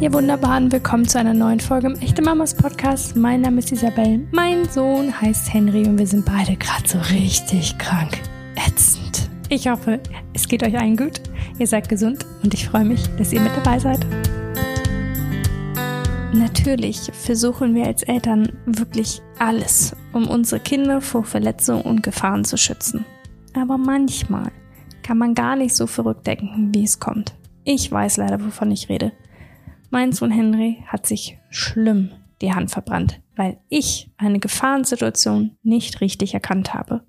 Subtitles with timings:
[0.00, 3.16] Ihr Wunderbaren, willkommen zu einer neuen Folge im Echte Mamas Podcast.
[3.16, 7.76] Mein Name ist Isabel, mein Sohn heißt Henry und wir sind beide gerade so richtig
[7.76, 8.18] krank.
[8.56, 9.28] Ätzend.
[9.50, 10.00] Ich hoffe,
[10.32, 11.20] es geht euch allen gut,
[11.58, 14.06] ihr seid gesund und ich freue mich, dass ihr mit dabei seid.
[16.32, 22.56] Natürlich versuchen wir als Eltern wirklich alles, um unsere Kinder vor Verletzungen und Gefahren zu
[22.56, 23.04] schützen.
[23.52, 24.50] Aber manchmal
[25.02, 27.34] kann man gar nicht so verrückt denken, wie es kommt.
[27.64, 29.12] Ich weiß leider, wovon ich rede.
[29.90, 36.32] Mein Sohn Henry hat sich schlimm die Hand verbrannt, weil ich eine Gefahrensituation nicht richtig
[36.32, 37.04] erkannt habe.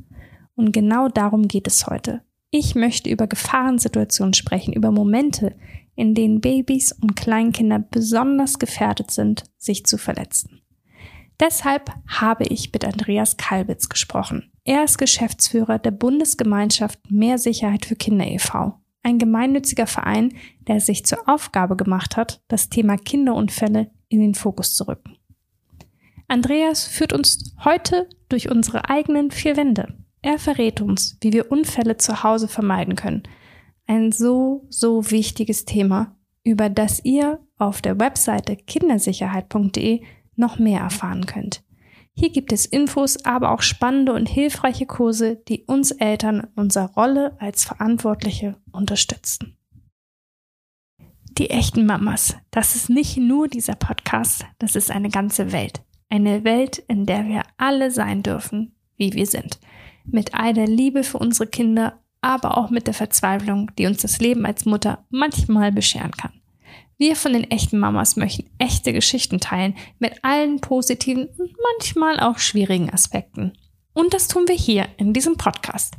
[0.55, 2.21] Und genau darum geht es heute.
[2.49, 5.55] Ich möchte über Gefahrensituationen sprechen, über Momente,
[5.95, 10.61] in denen Babys und Kleinkinder besonders gefährdet sind, sich zu verletzen.
[11.39, 14.51] Deshalb habe ich mit Andreas Kalbitz gesprochen.
[14.63, 20.33] Er ist Geschäftsführer der Bundesgemeinschaft Mehr Sicherheit für Kinder e.V ein gemeinnütziger Verein,
[20.67, 25.17] der sich zur Aufgabe gemacht hat, das Thema Kinderunfälle in den Fokus zu rücken.
[26.27, 29.97] Andreas führt uns heute durch unsere eigenen vier Wände.
[30.21, 33.23] Er verrät uns, wie wir Unfälle zu Hause vermeiden können.
[33.87, 40.03] Ein so, so wichtiges Thema, über das ihr auf der Webseite kindersicherheit.de
[40.35, 41.63] noch mehr erfahren könnt.
[42.13, 46.91] Hier gibt es Infos, aber auch spannende und hilfreiche Kurse, die uns Eltern in unserer
[46.93, 49.57] Rolle als Verantwortliche unterstützen.
[51.37, 55.81] Die echten Mamas, das ist nicht nur dieser Podcast, das ist eine ganze Welt.
[56.09, 59.59] Eine Welt, in der wir alle sein dürfen, wie wir sind.
[60.03, 64.19] Mit all der Liebe für unsere Kinder, aber auch mit der Verzweiflung, die uns das
[64.19, 66.40] Leben als Mutter manchmal bescheren kann.
[67.01, 72.37] Wir von den echten Mamas möchten echte Geschichten teilen mit allen positiven und manchmal auch
[72.37, 73.53] schwierigen Aspekten.
[73.93, 75.95] Und das tun wir hier in diesem Podcast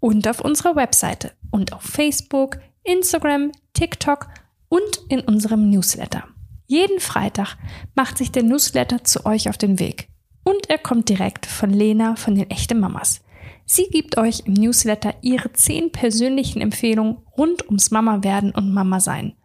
[0.00, 4.28] und auf unserer Webseite und auf Facebook, Instagram, TikTok
[4.68, 6.24] und in unserem Newsletter.
[6.66, 7.56] Jeden Freitag
[7.94, 10.08] macht sich der Newsletter zu euch auf den Weg.
[10.44, 13.22] Und er kommt direkt von Lena von den echten Mamas.
[13.64, 19.00] Sie gibt euch im Newsletter ihre zehn persönlichen Empfehlungen rund ums Mama werden und Mama
[19.00, 19.36] sein.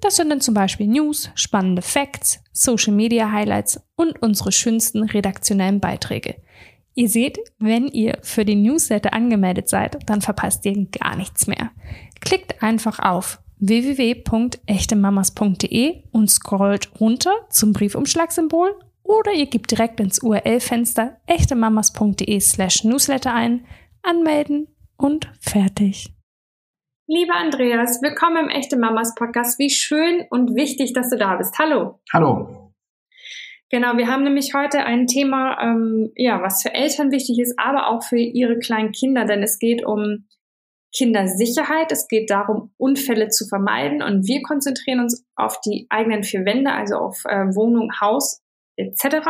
[0.00, 5.80] Das sind dann zum Beispiel News, spannende Facts, Social Media Highlights und unsere schönsten redaktionellen
[5.80, 6.36] Beiträge.
[6.94, 11.72] Ihr seht, wenn ihr für den Newsletter angemeldet seid, dann verpasst ihr gar nichts mehr.
[12.20, 21.18] Klickt einfach auf www.echtemamas.de und scrollt runter zum Briefumschlagsymbol oder ihr gebt direkt ins URL-Fenster
[21.26, 23.66] echtemamas.de slash newsletter ein,
[24.02, 26.15] anmelden und fertig.
[27.08, 29.60] Lieber Andreas, willkommen im Echte Mamas Podcast.
[29.60, 31.56] Wie schön und wichtig, dass du da bist.
[31.56, 32.00] Hallo.
[32.12, 32.72] Hallo.
[33.70, 37.90] Genau, wir haben nämlich heute ein Thema, ähm, ja, was für Eltern wichtig ist, aber
[37.90, 40.26] auch für ihre kleinen Kinder, denn es geht um
[40.92, 46.44] Kindersicherheit, es geht darum, Unfälle zu vermeiden und wir konzentrieren uns auf die eigenen vier
[46.44, 48.42] Wände, also auf äh, Wohnung, Haus
[48.74, 49.28] etc.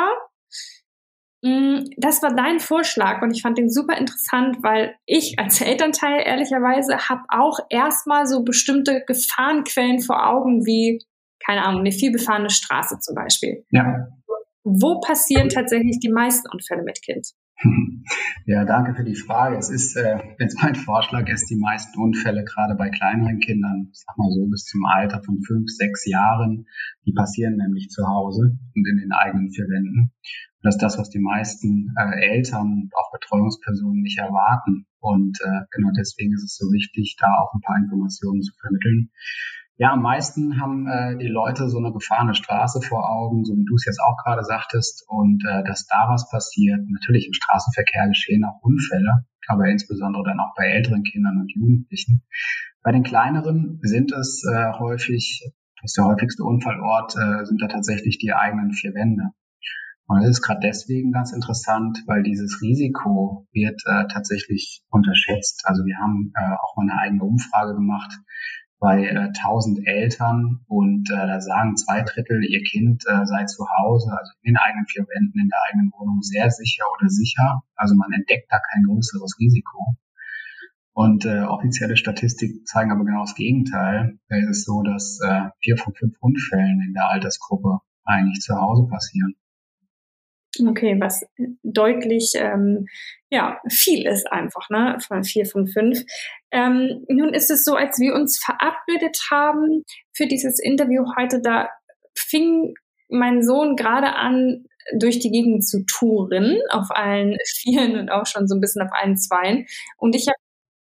[1.47, 6.23] Mm, das war dein Vorschlag und ich fand den super interessant, weil ich als Elternteil
[6.27, 11.05] ehrlicherweise habe auch erstmal so bestimmte Gefahrenquellen vor Augen, wie,
[11.45, 13.65] keine Ahnung, eine vielbefahrene Straße zum Beispiel.
[13.71, 14.09] Ja.
[14.65, 17.29] Wo passieren tatsächlich die meisten Unfälle mit Kind?
[18.49, 19.57] Ja, danke für die Frage.
[19.57, 24.17] Es ist, äh, jetzt mein Vorschlag ist, die meisten Unfälle gerade bei kleineren Kindern, sag
[24.17, 26.67] mal so bis zum Alter von fünf, sechs Jahren,
[27.05, 30.13] die passieren nämlich zu Hause und in den eigenen vier Wänden.
[30.63, 34.87] Das ist das, was die meisten äh, Eltern und auch Betreuungspersonen nicht erwarten.
[35.01, 39.11] Und äh, genau deswegen ist es so wichtig, da auch ein paar Informationen zu vermitteln.
[39.79, 43.65] Ja, am meisten haben äh, die Leute so eine befahrene Straße vor Augen, so wie
[43.67, 46.81] du es jetzt auch gerade sagtest, und äh, dass da was passiert.
[46.89, 52.23] Natürlich im Straßenverkehr geschehen auch Unfälle, aber insbesondere dann auch bei älteren Kindern und Jugendlichen.
[52.83, 55.45] Bei den kleineren sind es äh, häufig,
[55.83, 59.25] das ist der häufigste Unfallort, äh, sind da tatsächlich die eigenen vier Wände.
[60.07, 65.65] Und das ist gerade deswegen ganz interessant, weil dieses Risiko wird äh, tatsächlich unterschätzt.
[65.65, 68.13] Also wir haben äh, auch mal eine eigene Umfrage gemacht
[68.79, 73.67] bei äh, 1000 Eltern und äh, da sagen zwei Drittel, ihr Kind äh, sei zu
[73.79, 77.63] Hause, also in den eigenen vier Wänden, in der eigenen Wohnung sehr sicher oder sicher.
[77.75, 79.97] Also man entdeckt da kein größeres Risiko.
[80.93, 84.19] Und äh, offizielle Statistiken zeigen aber genau das Gegenteil.
[84.29, 88.89] Es ist so, dass äh, vier von fünf Unfällen in der Altersgruppe eigentlich zu Hause
[88.89, 89.35] passieren.
[90.61, 91.27] Okay, was
[91.63, 92.87] deutlich ähm,
[93.31, 94.99] ja viel ist einfach, ne?
[95.07, 96.03] Von vier von fünf.
[96.51, 99.83] Ähm, nun ist es so, als wir uns verabredet haben
[100.13, 101.69] für dieses Interview heute, da
[102.15, 102.75] fing
[103.09, 104.65] mein Sohn gerade an,
[104.95, 108.93] durch die Gegend zu touren, auf allen Vieren und auch schon so ein bisschen auf
[108.93, 109.67] allen Zweien.
[109.99, 110.37] Und ich habe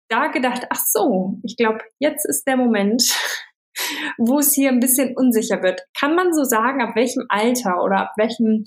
[0.10, 3.04] da gedacht, ach so, ich glaube, jetzt ist der Moment,
[4.18, 5.82] wo es hier ein bisschen unsicher wird.
[5.98, 8.64] Kann man so sagen, ab welchem Alter oder ab welchem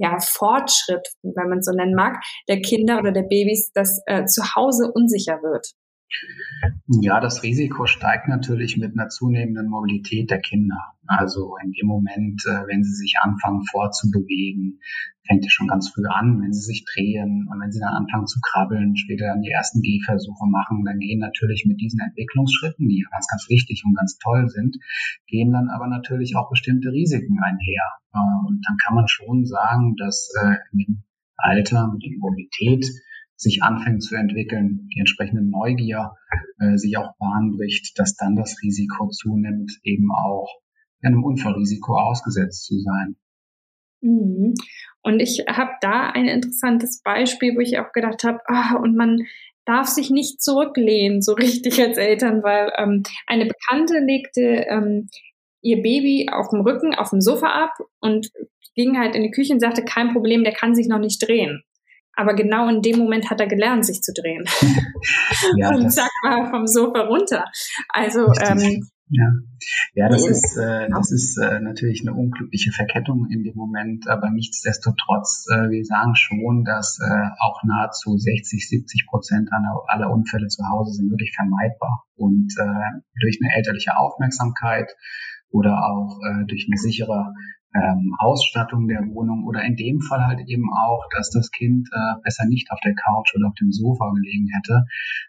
[0.00, 2.16] ja, Fortschritt, wenn man es so nennen mag,
[2.48, 5.74] der Kinder oder der Babys, das äh, zu Hause unsicher wird?
[6.86, 10.94] Ja, das Risiko steigt natürlich mit einer zunehmenden Mobilität der Kinder.
[11.06, 14.80] Also in dem Moment, äh, wenn sie sich anfangen vorzubewegen,
[15.26, 18.26] fängt es schon ganz früh an, wenn sie sich drehen und wenn sie dann anfangen
[18.26, 23.06] zu krabbeln, später dann die ersten Gehversuche machen, dann gehen natürlich mit diesen Entwicklungsschritten, die
[23.10, 24.76] ganz, ganz wichtig und ganz toll sind,
[25.28, 27.86] gehen dann aber natürlich auch bestimmte Risiken einher.
[28.12, 31.02] Äh, und dann kann man schon sagen, dass äh, in dem
[31.36, 32.84] Alter mit der Mobilität
[33.40, 36.12] sich anfängt zu entwickeln, die entsprechende Neugier
[36.58, 40.60] äh, sich auch Bahn bricht, dass dann das Risiko zunimmt, eben auch
[41.02, 43.16] einem Unfallrisiko ausgesetzt zu sein.
[44.02, 44.54] Mhm.
[45.02, 49.22] Und ich habe da ein interessantes Beispiel, wo ich auch gedacht habe, ah, und man
[49.64, 55.08] darf sich nicht zurücklehnen, so richtig als Eltern, weil ähm, eine Bekannte legte ähm,
[55.62, 58.30] ihr Baby auf dem Rücken auf dem Sofa ab und
[58.74, 61.62] ging halt in die Küche und sagte, kein Problem, der kann sich noch nicht drehen.
[62.20, 64.44] Aber genau in dem Moment hat er gelernt, sich zu drehen.
[65.56, 67.46] ja, und zack, war er vom Sofa runter.
[67.88, 69.32] Also ähm, ja,
[69.94, 74.30] ja das ist, äh, das ist äh, natürlich eine unglückliche Verkettung in dem Moment, aber
[74.30, 80.48] nichtsdestotrotz, äh, wir sagen schon, dass äh, auch nahezu 60, 70 Prozent aller, aller Unfälle
[80.48, 82.04] zu Hause sind wirklich vermeidbar.
[82.16, 84.94] Und äh, durch eine elterliche Aufmerksamkeit
[85.48, 87.32] oder auch äh, durch eine sichere
[87.74, 92.20] ähm, Ausstattung der Wohnung oder in dem Fall halt eben auch, dass das Kind äh,
[92.22, 94.84] besser nicht auf der Couch oder auf dem Sofa gelegen hätte,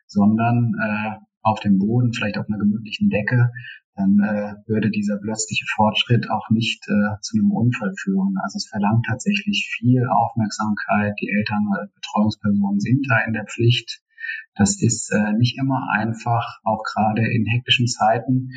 [0.07, 1.11] sondern äh,
[1.43, 3.51] auf dem Boden, vielleicht auf einer gemütlichen Decke,
[3.95, 8.35] dann äh, würde dieser plötzliche Fortschritt auch nicht äh, zu einem Unfall führen.
[8.43, 11.13] Also es verlangt tatsächlich viel Aufmerksamkeit.
[11.21, 14.01] Die Eltern oder Betreuungspersonen sind da in der Pflicht,
[14.55, 18.49] das ist äh, nicht immer einfach, auch gerade in hektischen Zeiten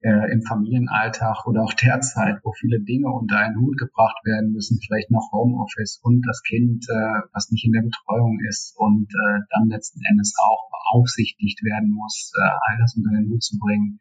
[0.00, 4.78] äh, im Familienalltag oder auch derzeit, wo viele Dinge unter einen Hut gebracht werden müssen,
[4.84, 9.40] vielleicht noch Homeoffice und das Kind, äh, was nicht in der Betreuung ist und äh,
[9.50, 13.98] dann letzten Endes auch beaufsichtigt werden muss, äh, all das unter den Hut zu bringen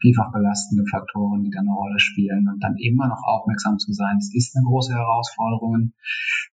[0.00, 4.16] vielfach belastende Faktoren, die da eine Rolle spielen und dann immer noch aufmerksam zu sein.
[4.18, 5.92] Es ist eine große Herausforderung,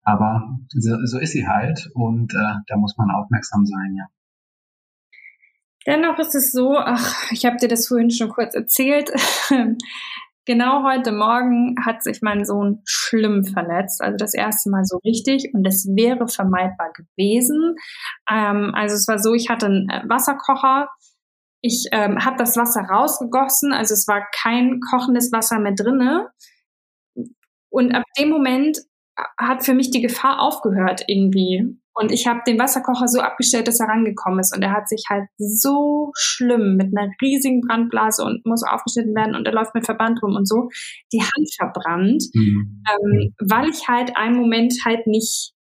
[0.04, 4.06] aber so, so ist sie halt und äh, da muss man aufmerksam sein, ja.
[5.88, 9.10] Dennoch ist es so, ach, ich habe dir das vorhin schon kurz erzählt.
[10.46, 15.52] genau heute Morgen hat sich mein Sohn schlimm verletzt, also das erste Mal so richtig
[15.54, 17.76] und es wäre vermeidbar gewesen.
[18.30, 20.90] Ähm, also es war so, ich hatte einen äh, Wasserkocher,
[21.62, 26.30] ich ähm, habe das Wasser rausgegossen, also es war kein kochendes Wasser mehr drinne.
[27.70, 28.80] Und ab dem Moment
[29.16, 31.81] äh, hat für mich die Gefahr aufgehört irgendwie.
[31.94, 34.56] Und ich habe den Wasserkocher so abgestellt, dass er rangekommen ist.
[34.56, 39.36] Und er hat sich halt so schlimm mit einer riesigen Brandblase und muss aufgeschnitten werden
[39.36, 40.70] und er läuft mit Verband rum und so,
[41.12, 42.84] die Hand verbrannt, mhm.
[42.90, 45.54] ähm, weil ich halt einen Moment halt nicht,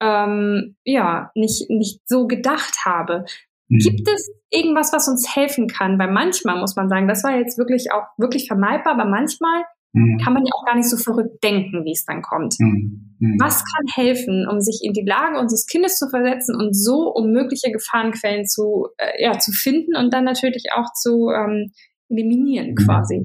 [0.00, 3.24] ähm, ja, nicht, nicht so gedacht habe.
[3.68, 3.78] Mhm.
[3.78, 5.98] Gibt es irgendwas, was uns helfen kann?
[5.98, 10.18] Weil manchmal muss man sagen, das war jetzt wirklich auch wirklich vermeidbar, aber manchmal mhm.
[10.22, 12.56] kann man ja auch gar nicht so verrückt denken, wie es dann kommt.
[12.58, 13.16] Mhm.
[13.18, 13.36] mhm.
[13.40, 17.30] Was kann helfen, um sich in die Lage unseres Kindes zu versetzen und so um
[17.30, 21.72] mögliche Gefahrenquellen zu, äh, ja, zu finden und dann natürlich auch zu ähm,
[22.08, 22.74] eliminieren mhm.
[22.76, 23.24] quasi?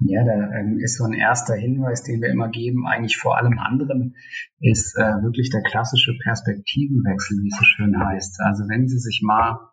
[0.00, 3.58] Ja, da ähm, ist so ein erster Hinweis, den wir immer geben, eigentlich vor allem
[3.58, 4.16] anderen,
[4.60, 8.40] ist äh, wirklich der klassische Perspektivenwechsel, wie es so schön heißt.
[8.40, 9.69] Also wenn Sie sich mal,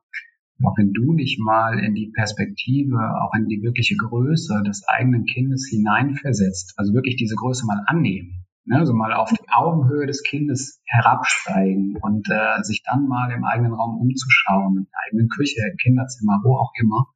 [0.63, 5.25] auch wenn du dich mal in die Perspektive, auch in die wirkliche Größe des eigenen
[5.25, 10.23] Kindes hineinversetzt, also wirklich diese Größe mal annehmen, ne, also mal auf die Augenhöhe des
[10.23, 15.61] Kindes herabsteigen und äh, sich dann mal im eigenen Raum umzuschauen, in der eigenen Küche,
[15.69, 17.07] im Kinderzimmer, wo auch immer,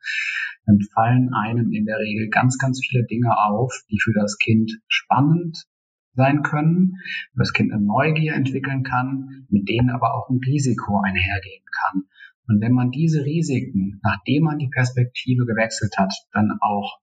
[0.65, 4.71] dann fallen einem in der Regel ganz, ganz viele Dinge auf, die für das Kind
[4.87, 5.65] spannend
[6.13, 6.97] sein können,
[7.35, 12.03] das Kind eine Neugier entwickeln kann, mit denen aber auch ein Risiko einhergehen kann.
[12.51, 16.99] Und wenn man diese Risiken, nachdem man die Perspektive gewechselt hat, dann auch,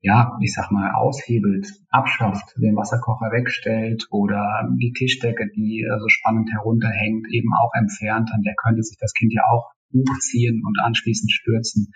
[0.00, 6.50] ja, ich sag mal, aushebelt, abschafft, den Wasserkocher wegstellt oder die Tischdecke, die so spannend
[6.50, 11.30] herunterhängt, eben auch entfernt, an der könnte sich das Kind ja auch hochziehen und anschließend
[11.30, 11.92] stürzen.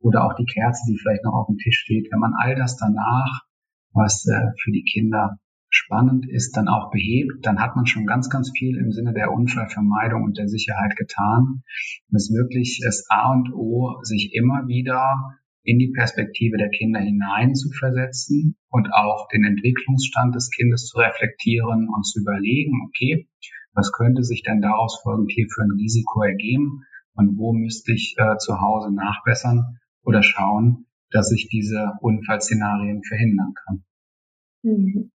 [0.00, 2.08] Oder auch die Kerze, die vielleicht noch auf dem Tisch steht.
[2.10, 3.42] Wenn man all das danach,
[3.92, 5.36] was äh, für die Kinder
[5.70, 9.32] spannend ist, dann auch behebt, dann hat man schon ganz, ganz viel im Sinne der
[9.32, 11.62] Unfallvermeidung und der Sicherheit getan.
[12.12, 17.00] Es ist wirklich das A und O, sich immer wieder in die Perspektive der Kinder
[17.00, 23.28] hinein zu versetzen und auch den Entwicklungsstand des Kindes zu reflektieren und zu überlegen, okay,
[23.74, 26.84] was könnte sich denn daraus folgend hier für ein Risiko ergeben?
[27.18, 33.54] und wo müsste ich äh, zu Hause nachbessern oder schauen, dass ich diese Unfallszenarien verhindern
[33.54, 33.84] kann.
[34.62, 35.10] Mhm.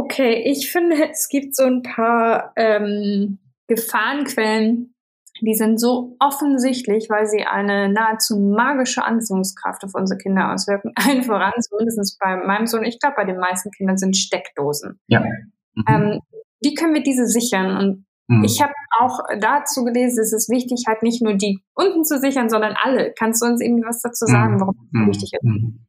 [0.00, 4.94] Okay, ich finde, es gibt so ein paar ähm, Gefahrenquellen,
[5.42, 10.92] die sind so offensichtlich, weil sie eine nahezu magische Anziehungskraft auf unsere Kinder auswirken.
[10.96, 14.98] Allen voran, zumindest bei meinem Sohn, ich glaube, bei den meisten Kindern sind Steckdosen.
[15.06, 15.20] Ja.
[15.20, 15.84] Mhm.
[15.86, 16.20] Ähm,
[16.62, 17.76] wie können wir diese sichern?
[17.76, 18.42] Und mhm.
[18.42, 22.48] ich habe auch dazu gelesen, es ist wichtig, halt nicht nur die unten zu sichern,
[22.48, 23.12] sondern alle.
[23.18, 24.60] Kannst du uns irgendwie was dazu sagen, mhm.
[24.60, 25.08] warum das mhm.
[25.08, 25.44] wichtig ist?
[25.44, 25.86] Mhm.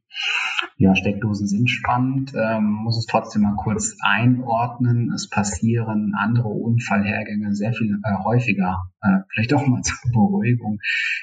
[0.76, 5.10] Ja, Steckdosen sind spannend, ähm, muss es trotzdem mal kurz einordnen.
[5.14, 10.78] Es passieren andere Unfallhergänge sehr viel äh, häufiger, äh, vielleicht auch mal zur Beruhigung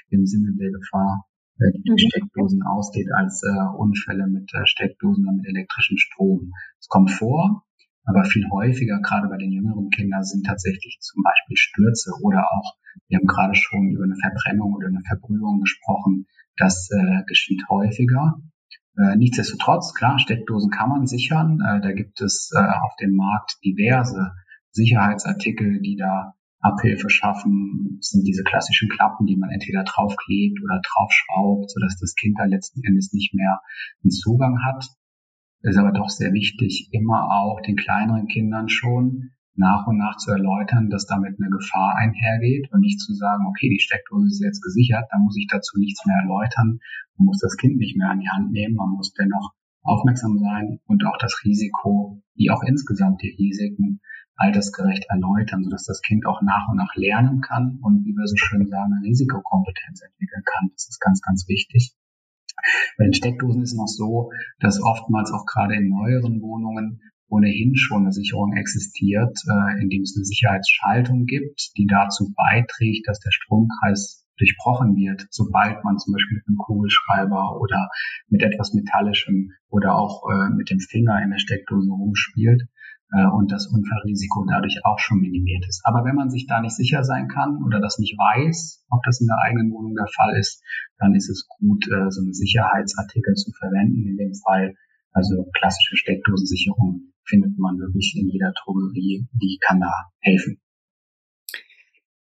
[0.10, 1.26] im Sinne der Gefahr,
[1.60, 1.98] äh, die mhm.
[1.98, 6.54] Steckdosen ausgeht, als äh, Unfälle mit äh, Steckdosen oder mit elektrischem Strom.
[6.80, 7.64] Es kommt vor,
[8.06, 12.76] aber viel häufiger, gerade bei den jüngeren Kindern, sind tatsächlich zum Beispiel Stürze oder auch,
[13.08, 16.26] wir haben gerade schon über eine Verbrennung oder eine Verbrühung gesprochen,
[16.58, 18.42] das äh, geschieht häufiger.
[18.98, 21.60] Äh, nichtsdestotrotz, klar, Steckdosen kann man sichern.
[21.62, 24.32] Äh, da gibt es äh, auf dem Markt diverse
[24.72, 27.98] Sicherheitsartikel, die da Abhilfe schaffen.
[28.00, 32.46] Das sind diese klassischen Klappen, die man entweder draufklebt oder draufschraubt, sodass das Kind da
[32.46, 33.62] letzten Endes nicht mehr
[34.04, 34.86] einen Zugang hat.
[35.62, 40.32] Ist aber doch sehr wichtig, immer auch den kleineren Kindern schon nach und nach zu
[40.32, 44.64] erläutern, dass damit eine Gefahr einhergeht und nicht zu sagen, okay, die Steckdose ist jetzt
[44.64, 46.80] gesichert, dann muss ich dazu nichts mehr erläutern,
[47.18, 49.52] man muss das Kind nicht mehr an die Hand nehmen, man muss dennoch
[49.82, 54.00] aufmerksam sein und auch das Risiko, wie auch insgesamt die Risiken
[54.36, 58.38] altersgerecht erläutern, sodass das Kind auch nach und nach lernen kann und wie wir so
[58.38, 60.70] schön sagen, eine Risikokompetenz entwickeln kann.
[60.74, 61.94] Das ist ganz, ganz wichtig.
[62.98, 68.04] Bei den Steckdosen ist noch so, dass oftmals auch gerade in neueren Wohnungen ohnehin schon
[68.04, 74.26] eine Sicherung existiert, äh, indem es eine Sicherheitsschaltung gibt, die dazu beiträgt, dass der Stromkreis
[74.38, 77.90] durchbrochen wird, sobald man zum Beispiel mit einem Kugelschreiber oder
[78.30, 82.64] mit etwas Metallischem oder auch äh, mit dem Finger in der Steckdose rumspielt
[83.12, 85.82] und das Unfallrisiko dadurch auch schon minimiert ist.
[85.84, 89.20] Aber wenn man sich da nicht sicher sein kann oder das nicht weiß, ob das
[89.20, 90.62] in der eigenen Wohnung der Fall ist,
[91.00, 94.06] dann ist es gut, äh, so einen Sicherheitsartikel zu verwenden.
[94.06, 94.76] In dem Fall
[95.12, 100.62] also klassische Steckdosensicherung findet man wirklich in jeder Drogerie, die kann da helfen.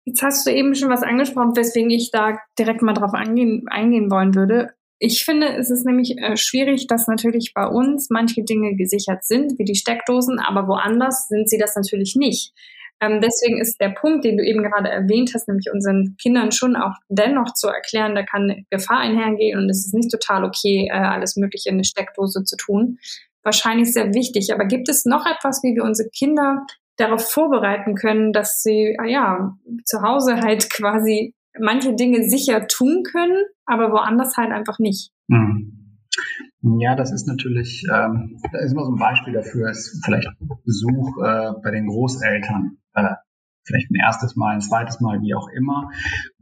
[0.05, 4.09] Jetzt hast du eben schon was angesprochen, weswegen ich da direkt mal drauf eingehen, eingehen
[4.09, 4.73] wollen würde.
[4.99, 9.57] Ich finde, es ist nämlich äh, schwierig, dass natürlich bei uns manche Dinge gesichert sind,
[9.57, 12.53] wie die Steckdosen, aber woanders sind sie das natürlich nicht.
[13.01, 16.75] Ähm, deswegen ist der Punkt, den du eben gerade erwähnt hast, nämlich unseren Kindern schon
[16.75, 20.97] auch dennoch zu erklären, da kann Gefahr einhergehen und es ist nicht total okay, äh,
[20.97, 22.99] alles Mögliche in eine Steckdose zu tun,
[23.41, 24.53] wahrscheinlich sehr wichtig.
[24.53, 26.65] Aber gibt es noch etwas, wie wir unsere Kinder
[26.97, 33.03] darauf vorbereiten können, dass sie ah ja zu Hause halt quasi manche Dinge sicher tun
[33.03, 35.11] können, aber woanders halt einfach nicht?
[35.27, 35.99] Mhm.
[36.61, 40.27] Ja, das ist natürlich, ähm, da ist immer so ein Beispiel dafür, ist vielleicht
[40.65, 42.77] Besuch äh, bei den Großeltern.
[42.93, 43.15] Äh,
[43.69, 45.89] vielleicht ein erstes Mal, ein zweites Mal, wie auch immer.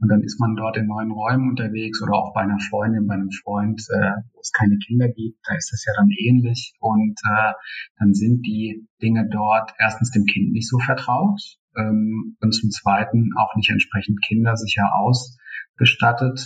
[0.00, 3.14] Und dann ist man dort in neuen Räumen unterwegs oder auch bei einer Freundin, bei
[3.14, 5.38] einem Freund, äh, wo es keine Kinder gibt.
[5.46, 6.72] Da ist es ja dann ähnlich.
[6.80, 7.52] Und äh,
[7.98, 11.40] dann sind die Dinge dort erstens dem Kind nicht so vertraut
[11.76, 16.40] ähm, und zum Zweiten auch nicht entsprechend kindersicher ausgestattet.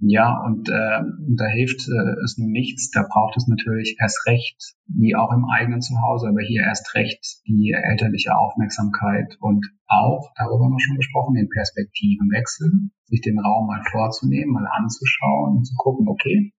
[0.00, 1.00] Ja, und äh,
[1.36, 2.90] da hilft äh, es nun nichts.
[2.92, 7.42] Da braucht es natürlich erst recht, wie auch im eigenen Zuhause, aber hier erst recht
[7.48, 13.66] die elterliche Aufmerksamkeit und auch, darüber haben wir schon gesprochen, den Perspektivenwechsel, sich den Raum
[13.66, 16.52] mal vorzunehmen, mal anzuschauen und zu gucken, okay,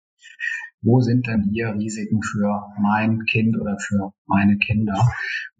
[0.81, 5.09] wo sind denn hier Risiken für mein Kind oder für meine Kinder,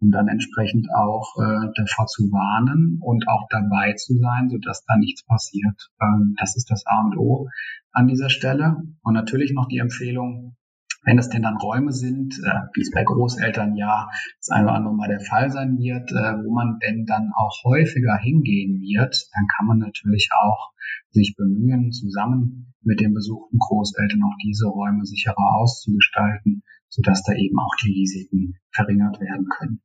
[0.00, 4.96] um dann entsprechend auch äh, davor zu warnen und auch dabei zu sein, sodass da
[4.96, 5.90] nichts passiert.
[6.00, 7.48] Ähm, das ist das A und O
[7.92, 8.76] an dieser Stelle.
[9.02, 10.56] Und natürlich noch die Empfehlung,
[11.02, 14.74] wenn es denn dann Räume sind, äh, wie es bei Großeltern ja das eine oder
[14.74, 19.28] andere Mal der Fall sein wird, äh, wo man denn dann auch häufiger hingehen wird,
[19.32, 20.72] dann kann man natürlich auch
[21.10, 27.58] sich bemühen, zusammen mit den besuchten Großeltern auch diese Räume sicherer auszugestalten, sodass da eben
[27.58, 29.82] auch die Risiken verringert werden können.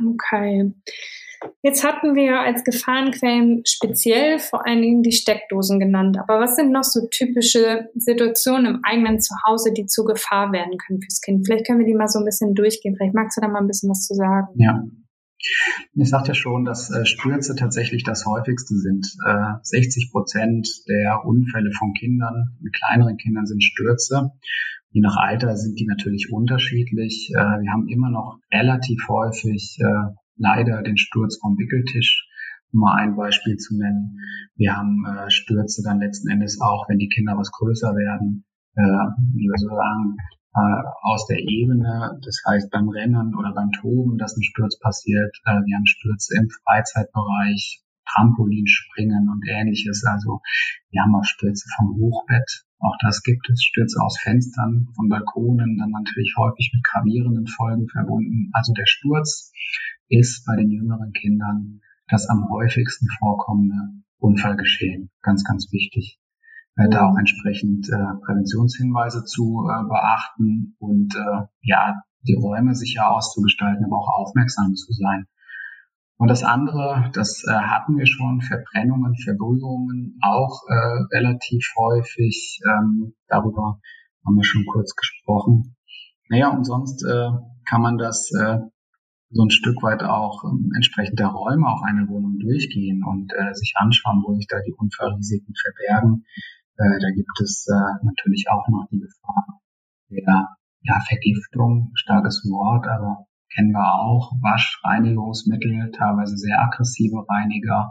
[0.00, 0.72] Okay.
[1.62, 6.18] Jetzt hatten wir als Gefahrenquellen speziell vor allen Dingen die Steckdosen genannt.
[6.18, 11.00] Aber was sind noch so typische Situationen im eigenen Zuhause, die zu Gefahr werden können
[11.00, 11.46] fürs Kind?
[11.46, 12.96] Vielleicht können wir die mal so ein bisschen durchgehen.
[12.96, 14.48] Vielleicht magst du da mal ein bisschen was zu sagen.
[14.56, 14.82] Ja.
[15.94, 19.06] Ich sagte ja schon, dass äh, Stürze tatsächlich das häufigste sind.
[19.26, 24.32] Äh, 60 Prozent der Unfälle von Kindern, mit kleineren Kindern sind Stürze.
[24.90, 27.30] Je nach Alter sind die natürlich unterschiedlich.
[27.34, 32.26] Äh, wir haben immer noch relativ häufig äh, leider den Sturz vom Wickeltisch,
[32.72, 34.18] um mal ein Beispiel zu nennen.
[34.56, 38.44] Wir haben äh, Stürze dann letzten Endes auch, wenn die Kinder was größer werden,
[38.74, 38.82] äh,
[39.36, 40.16] wie wir so sagen,
[40.54, 45.36] äh, aus der Ebene, das heißt beim Rennen oder beim Toben, dass ein Sturz passiert.
[45.44, 50.04] Äh, wir haben Stürze im Freizeitbereich, Trampolinspringen und ähnliches.
[50.04, 50.40] Also
[50.90, 52.64] wir haben auch Stürze vom Hochbett.
[52.78, 53.62] Auch das gibt es.
[53.62, 58.50] Stürze aus Fenstern, von Balkonen, dann natürlich häufig mit gravierenden Folgen verbunden.
[58.52, 59.52] Also der Sturz
[60.08, 65.10] ist bei den jüngeren Kindern das am häufigsten vorkommende Unfallgeschehen.
[65.22, 66.18] Ganz, ganz wichtig.
[66.76, 73.10] Äh, da auch entsprechend äh, Präventionshinweise zu äh, beachten und äh, ja, die Räume sicher
[73.10, 75.26] auszugestalten, aber auch aufmerksam zu sein.
[76.20, 82.60] Und das andere, das äh, hatten wir schon, Verbrennungen, Verbrühungen, auch äh, relativ häufig.
[82.68, 83.80] Ähm, darüber
[84.26, 85.76] haben wir schon kurz gesprochen.
[86.28, 87.30] Naja, und sonst äh,
[87.64, 88.58] kann man das äh,
[89.30, 93.54] so ein Stück weit auch ähm, entsprechend der Räume auf einer Wohnung durchgehen und äh,
[93.54, 96.26] sich anschauen, wo sich da die Unfallrisiken verbergen.
[96.76, 99.62] Äh, da gibt es äh, natürlich auch noch die Gefahr
[100.10, 100.48] der
[100.82, 107.90] ja, Vergiftung, starkes Wort, aber kennen wir auch, Waschreinigungsmittel, teilweise sehr aggressive Reiniger.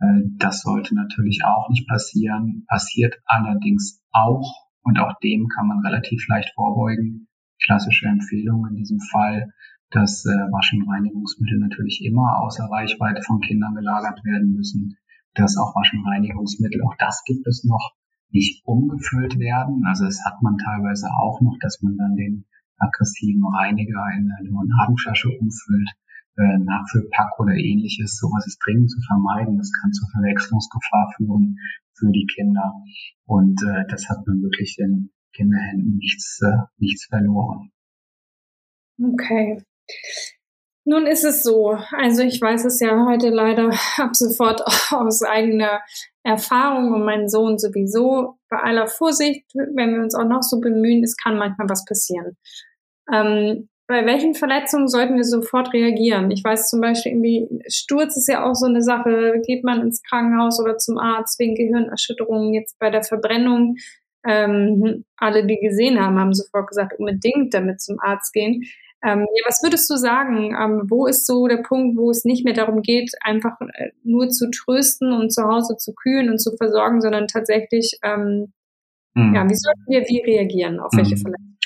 [0.00, 5.84] Äh, das sollte natürlich auch nicht passieren, passiert allerdings auch und auch dem kann man
[5.84, 7.28] relativ leicht vorbeugen.
[7.62, 9.52] Klassische Empfehlung in diesem Fall,
[9.90, 14.96] dass äh, Wasch- und Reinigungsmittel natürlich immer außer Reichweite von Kindern gelagert werden müssen,
[15.34, 17.94] dass auch Wasch- und Reinigungsmittel, auch das gibt es noch,
[18.32, 19.82] nicht umgefüllt werden.
[19.86, 22.46] Also es hat man teilweise auch noch, dass man dann den
[22.80, 25.90] aggressiven Reiniger in eine Limonadenflasche umfüllt,
[26.36, 28.16] äh, Nachfüllpack oder ähnliches.
[28.18, 29.58] Sowas ist dringend zu vermeiden.
[29.58, 31.56] Das kann zur Verwechslungsgefahr führen
[31.94, 32.72] für die Kinder.
[33.26, 37.70] Und äh, das hat man wirklich in Kinderhänden nichts, äh, nichts verloren.
[39.02, 39.62] Okay.
[40.84, 45.80] Nun ist es so, also ich weiß es ja heute leider ab sofort aus eigener
[46.22, 51.02] Erfahrung und mein Sohn sowieso bei aller Vorsicht, wenn wir uns auch noch so bemühen,
[51.04, 52.36] es kann manchmal was passieren.
[53.12, 56.30] Ähm, bei welchen Verletzungen sollten wir sofort reagieren?
[56.30, 60.02] Ich weiß zum Beispiel irgendwie, Sturz ist ja auch so eine Sache, geht man ins
[60.04, 63.74] Krankenhaus oder zum Arzt wegen Gehirnerschütterungen, jetzt bei der Verbrennung.
[64.24, 68.62] Ähm, alle, die gesehen haben, haben sofort gesagt, unbedingt damit zum Arzt gehen.
[69.02, 70.54] Ähm, ja, was würdest du sagen?
[70.54, 74.28] Ähm, wo ist so der Punkt, wo es nicht mehr darum geht, einfach äh, nur
[74.28, 78.52] zu trösten und zu Hause zu kühlen und zu versorgen, sondern tatsächlich, ähm,
[79.14, 79.34] mhm.
[79.34, 81.20] ja, wie sollten wir wie reagieren auf welche mhm.
[81.20, 81.58] Verletzungen?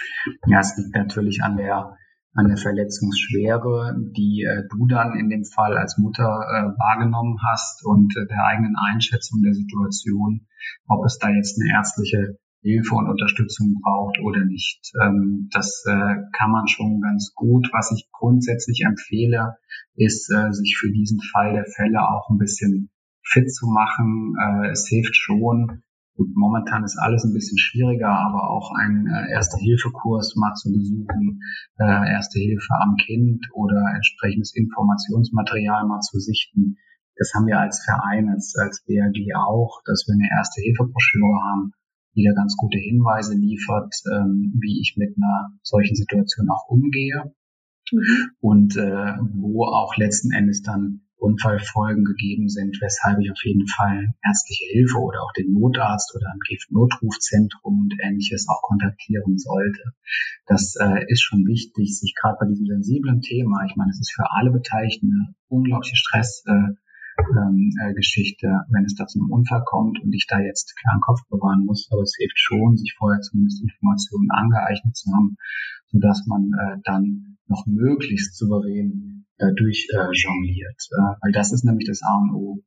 [0.46, 1.96] Ja, es liegt natürlich an der
[2.36, 7.84] an der Verletzungsschwere, die äh, du dann in dem Fall als Mutter äh, wahrgenommen hast
[7.84, 10.48] und äh, der eigenen Einschätzung der Situation,
[10.88, 14.90] ob es da jetzt eine ärztliche Hilfe und Unterstützung braucht oder nicht.
[15.00, 17.68] Ähm, das äh, kann man schon ganz gut.
[17.72, 19.56] Was ich grundsätzlich empfehle,
[19.94, 22.90] ist, äh, sich für diesen Fall der Fälle auch ein bisschen
[23.22, 24.34] fit zu machen.
[24.40, 25.83] Äh, es hilft schon.
[26.16, 31.40] Gut, momentan ist alles ein bisschen schwieriger, aber auch ein Erste-Hilfe-Kurs mal zu besuchen,
[31.78, 36.76] Erste Hilfe am Kind oder entsprechendes Informationsmaterial mal zu sichten.
[37.16, 41.72] Das haben wir als Verein, als, als BRG auch, dass wir eine Erste-Hilfe-Broschüre haben,
[42.14, 47.34] die da ganz gute Hinweise liefert, ähm, wie ich mit einer solchen Situation auch umgehe
[47.90, 48.30] mhm.
[48.40, 54.14] und äh, wo auch letzten Endes dann Unfallfolgen gegeben sind, weshalb ich auf jeden Fall
[54.22, 59.82] ärztliche Hilfe oder auch den Notarzt oder ein Giftnotrufzentrum und ähnliches auch kontaktieren sollte.
[60.46, 64.12] Das äh, ist schon wichtig, sich gerade bei diesem sensiblen Thema, ich meine, es ist
[64.12, 66.76] für alle Beteiligten eine unglaubliche Stress, äh,
[67.18, 71.00] ähm, äh, Geschichte, wenn es da zu einem Unfall kommt und ich da jetzt klaren
[71.00, 71.88] Kopf bewahren muss.
[71.90, 75.36] Aber es hilft schon, sich vorher zumindest Informationen angeeignet zu haben,
[75.86, 80.80] sodass man äh, dann noch möglichst souverän dadurch äh, jongliert.
[80.90, 82.62] Äh, weil das ist nämlich das A und O.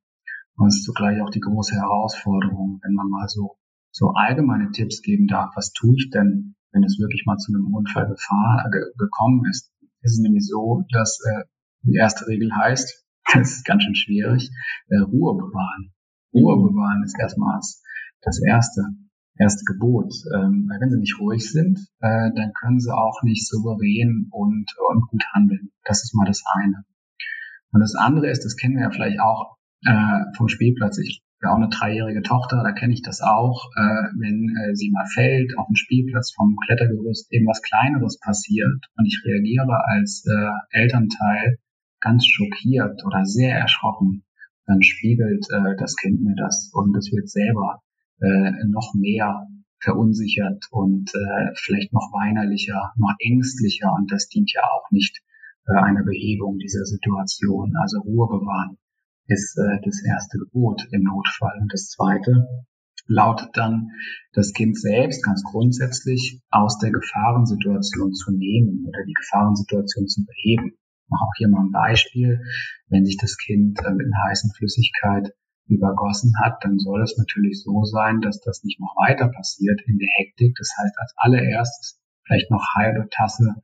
[0.56, 3.58] Und es ist zugleich auch die große Herausforderung, wenn man mal so,
[3.92, 5.56] so allgemeine Tipps geben darf.
[5.56, 9.72] Was tue ich denn, wenn es wirklich mal zu einem Unfall gefahr, äh, gekommen ist?
[10.02, 11.44] Es ist nämlich so, dass äh,
[11.84, 14.50] die erste Regel heißt, das ist ganz schön schwierig,
[14.90, 15.92] äh, Ruhe bewahren.
[16.34, 16.68] Ruhe mhm.
[16.68, 17.60] bewahren ist erstmal
[18.22, 18.82] das erste,
[19.38, 20.14] erste Gebot.
[20.34, 24.74] Ähm, weil wenn sie nicht ruhig sind, äh, dann können sie auch nicht souverän und,
[24.90, 25.72] und gut handeln.
[25.84, 26.84] Das ist mal das eine.
[27.72, 30.98] Und das andere ist, das kennen wir ja vielleicht auch äh, vom Spielplatz.
[31.00, 34.90] Ich habe auch eine dreijährige Tochter, da kenne ich das auch, äh, wenn äh, sie
[34.90, 40.80] mal fällt auf dem Spielplatz vom Klettergerüst, irgendwas Kleineres passiert und ich reagiere als äh,
[40.82, 41.60] Elternteil
[42.08, 44.24] ganz schockiert oder sehr erschrocken,
[44.66, 47.82] dann spiegelt äh, das Kind mir das und es wird selber
[48.22, 49.48] äh, noch mehr
[49.80, 55.22] verunsichert und äh, vielleicht noch weinerlicher, noch ängstlicher und das dient ja auch nicht
[55.68, 57.74] äh, einer Behebung dieser Situation.
[57.82, 58.78] Also Ruhe bewahren
[59.28, 61.60] ist äh, das erste Gebot im Notfall.
[61.62, 62.48] Und das zweite
[63.06, 63.92] lautet dann,
[64.34, 70.78] das Kind selbst ganz grundsätzlich aus der Gefahrensituation zu nehmen oder die Gefahrensituation zu beheben.
[71.10, 72.42] Mache auch hier mal ein Beispiel.
[72.88, 75.34] Wenn sich das Kind äh, mit einer heißen Flüssigkeit
[75.68, 79.98] übergossen hat, dann soll es natürlich so sein, dass das nicht noch weiter passiert in
[79.98, 80.56] der Hektik.
[80.58, 83.56] Das heißt, als allererstes vielleicht noch halbe Tasse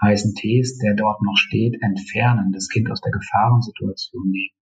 [0.00, 4.54] heißen Tees, der dort noch steht, entfernen, das Kind aus der Gefahrensituation nehmen.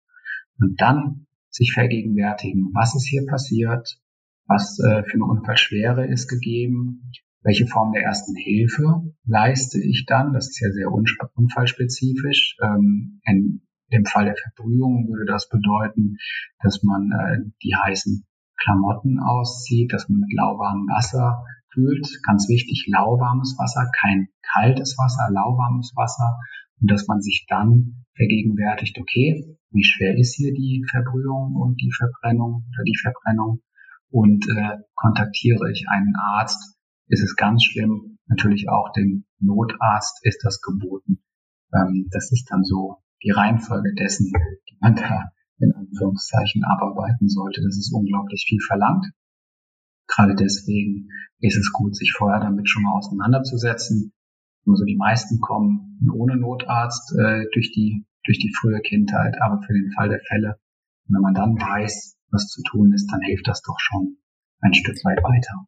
[0.58, 3.98] Und dann sich vergegenwärtigen, was ist hier passiert,
[4.46, 7.10] was äh, für eine Unfallschwere ist gegeben,
[7.42, 12.56] welche Form der ersten Hilfe leiste ich dann, das ist ja sehr unfallspezifisch.
[12.62, 16.16] Ähm, in dem Fall der Verbrühung würde das bedeuten,
[16.62, 18.26] dass man äh, die heißen
[18.56, 22.06] Klamotten auszieht, dass man mit lauwarmem Wasser kühlt.
[22.26, 26.38] Ganz wichtig, lauwarmes Wasser, kein kaltes Wasser, lauwarmes Wasser.
[26.80, 31.92] Und dass man sich dann vergegenwärtigt, okay, wie schwer ist hier die Verbrühung und die
[31.92, 33.62] Verbrennung oder die Verbrennung
[34.10, 36.76] und äh, kontaktiere ich einen Arzt,
[37.10, 41.22] ist es ganz schlimm, natürlich auch den Notarzt ist das geboten.
[41.74, 44.32] Ähm, das ist dann so die Reihenfolge dessen,
[44.68, 47.60] die man da in Anführungszeichen abarbeiten sollte.
[47.62, 49.06] Das ist unglaublich viel verlangt.
[50.06, 51.08] Gerade deswegen
[51.40, 54.12] ist es gut, sich vorher damit schon mal auseinanderzusetzen.
[54.66, 59.72] Also die meisten kommen ohne Notarzt äh, durch die durch die frühe Kindheit, aber für
[59.72, 60.60] den Fall der Fälle,
[61.08, 64.18] wenn man dann weiß, was zu tun ist, dann hilft das doch schon
[64.60, 65.66] ein Stück weit weiter.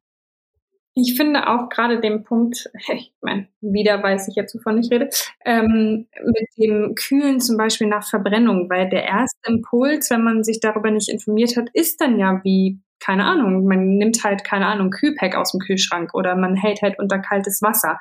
[0.94, 5.08] Ich finde auch gerade den Punkt, ich meine, wieder weiß ich jetzt, wovon ich rede,
[5.44, 10.60] ähm, mit dem Kühlen zum Beispiel nach Verbrennung, weil der erste Impuls, wenn man sich
[10.60, 14.90] darüber nicht informiert hat, ist dann ja wie, keine Ahnung, man nimmt halt, keine Ahnung,
[14.90, 17.98] Kühlpack aus dem Kühlschrank oder man hält halt unter kaltes Wasser.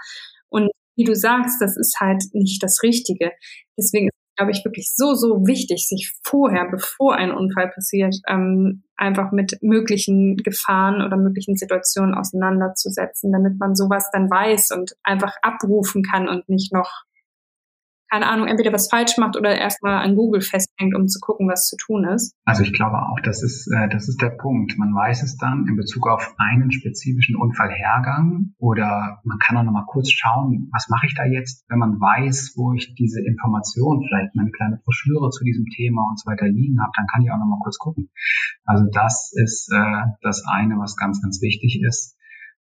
[0.49, 3.31] Und wie du sagst, das ist halt nicht das Richtige.
[3.77, 9.31] Deswegen glaube ich, wirklich so, so wichtig, sich vorher, bevor ein Unfall passiert, ähm, einfach
[9.31, 16.03] mit möglichen Gefahren oder möglichen Situationen auseinanderzusetzen, damit man sowas dann weiß und einfach abrufen
[16.03, 17.03] kann und nicht noch
[18.11, 21.67] keine Ahnung, entweder was falsch macht oder erstmal an Google festhängt, um zu gucken, was
[21.67, 22.35] zu tun ist.
[22.43, 24.77] Also ich glaube auch, das ist, äh, das ist der Punkt.
[24.77, 29.85] Man weiß es dann in Bezug auf einen spezifischen Unfallhergang oder man kann auch nochmal
[29.87, 34.35] kurz schauen, was mache ich da jetzt, wenn man weiß, wo ich diese Information, vielleicht
[34.35, 37.39] meine kleine Broschüre zu diesem Thema und so weiter liegen habe, dann kann ich auch
[37.39, 38.09] nochmal kurz gucken.
[38.65, 42.17] Also das ist äh, das eine, was ganz, ganz wichtig ist.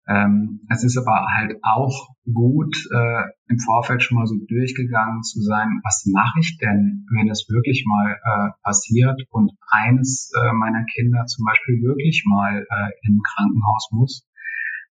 [0.07, 5.41] Ähm, es ist aber halt auch gut, äh, im Vorfeld schon mal so durchgegangen zu
[5.41, 10.85] sein, was mache ich denn, wenn es wirklich mal äh, passiert und eines äh, meiner
[10.93, 14.27] Kinder zum Beispiel wirklich mal äh, im Krankenhaus muss.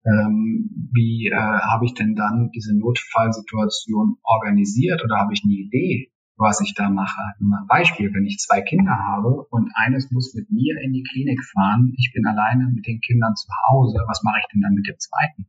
[0.05, 6.11] Ähm, wie äh, habe ich denn dann diese Notfallsituation organisiert oder habe ich eine Idee,
[6.39, 7.21] was ich da mache.
[7.39, 11.03] Nur ein Beispiel, wenn ich zwei Kinder habe und eines muss mit mir in die
[11.03, 14.73] Klinik fahren, ich bin alleine mit den Kindern zu Hause, was mache ich denn dann
[14.73, 15.47] mit dem zweiten?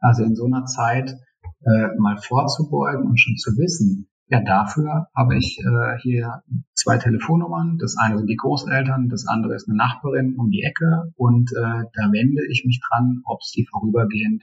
[0.00, 1.14] Also in so einer Zeit
[1.64, 6.42] äh, mal vorzubeugen und schon zu wissen, ja, dafür habe ich äh, hier
[6.74, 7.78] zwei Telefonnummern.
[7.78, 11.84] Das eine sind die Großeltern, das andere ist eine Nachbarin um die Ecke und äh,
[11.92, 14.42] da wende ich mich dran, ob sie vorübergehend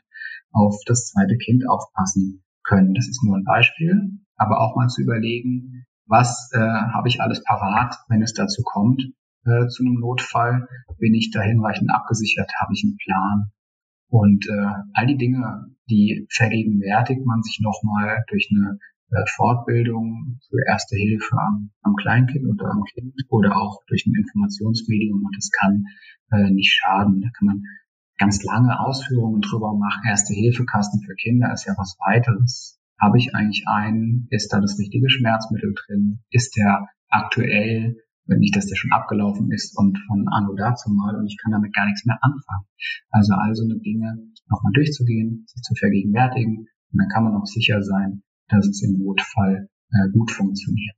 [0.54, 2.94] auf das zweite Kind aufpassen können.
[2.94, 7.44] Das ist nur ein Beispiel aber auch mal zu überlegen, was äh, habe ich alles
[7.44, 9.02] parat, wenn es dazu kommt,
[9.46, 10.68] äh, zu einem Notfall,
[11.00, 13.52] bin ich da hinreichend abgesichert, habe ich einen Plan.
[14.10, 18.78] Und äh, all die Dinge, die vergegenwärtigt man sich nochmal durch eine
[19.10, 24.14] äh, Fortbildung für Erste Hilfe am, am Kleinkind oder am Kind oder auch durch ein
[24.16, 25.86] Informationsmedium und das kann
[26.32, 27.22] äh, nicht schaden.
[27.22, 27.64] Da kann man
[28.18, 30.04] ganz lange Ausführungen drüber machen.
[30.08, 32.80] Erste Hilfekasten für Kinder ist ja was weiteres.
[33.00, 34.28] Habe ich eigentlich einen?
[34.30, 36.20] Ist da das richtige Schmerzmittel drin?
[36.30, 37.98] Ist der aktuell?
[38.26, 41.52] Wenn nicht, dass der schon abgelaufen ist und von anno dazu mal und ich kann
[41.52, 42.66] damit gar nichts mehr anfangen.
[43.10, 44.16] Also all so eine Dinge
[44.50, 48.98] nochmal durchzugehen, sich zu vergegenwärtigen und dann kann man auch sicher sein, dass es im
[48.98, 50.96] Notfall äh, gut funktioniert.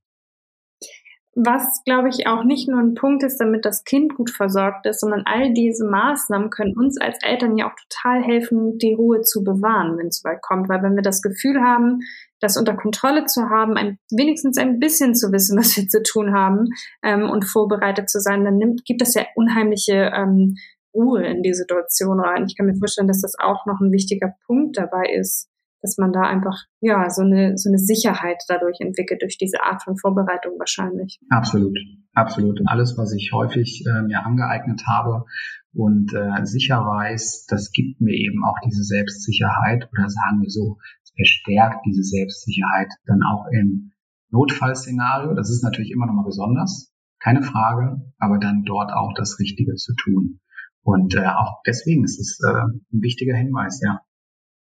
[1.38, 5.02] Was, glaube ich, auch nicht nur ein Punkt ist, damit das Kind gut versorgt ist,
[5.02, 9.43] sondern all diese Maßnahmen können uns als Eltern ja auch total helfen, die Ruhe zu
[9.43, 10.69] bewahren, wenn es weit kommt.
[10.69, 12.00] Weil wenn wir das Gefühl haben,
[12.39, 16.34] das unter Kontrolle zu haben, ein, wenigstens ein bisschen zu wissen, was wir zu tun
[16.34, 16.69] haben
[17.04, 20.56] ähm, und vorbereitet zu sein, dann nimmt, gibt das ja unheimliche ähm,
[20.93, 22.45] Ruhe in die Situation rein.
[22.48, 25.50] Ich kann mir vorstellen, dass das auch noch ein wichtiger Punkt dabei ist,
[25.82, 29.84] dass man da einfach ja so eine so eine Sicherheit dadurch entwickelt durch diese Art
[29.84, 31.20] von Vorbereitung wahrscheinlich.
[31.30, 31.78] Absolut,
[32.14, 32.60] absolut.
[32.60, 35.26] Und alles, was ich häufig äh, mir angeeignet habe
[35.74, 40.78] und äh, sicher weiß, das gibt mir eben auch diese Selbstsicherheit oder sagen wir so,
[41.04, 43.92] es verstärkt diese Selbstsicherheit dann auch im
[44.32, 45.34] Notfallszenario.
[45.34, 49.76] Das ist natürlich immer noch mal besonders, keine Frage, aber dann dort auch das Richtige
[49.76, 50.40] zu tun.
[50.82, 54.02] Und äh, auch deswegen ist es äh, ein wichtiger Hinweis, ja.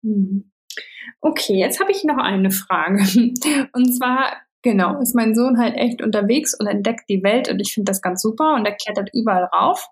[0.01, 0.50] Mhm.
[1.21, 2.99] Okay, jetzt habe ich noch eine Frage.
[3.73, 7.73] Und zwar, genau, ist mein Sohn halt echt unterwegs und entdeckt die Welt und ich
[7.73, 9.87] finde das ganz super und er klettert überall rauf